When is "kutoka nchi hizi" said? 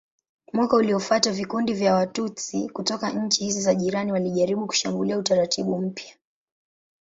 2.69-3.61